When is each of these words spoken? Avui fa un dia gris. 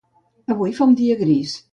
Avui 0.53 0.73
fa 0.79 0.87
un 0.91 0.95
dia 1.01 1.17
gris. 1.19 1.53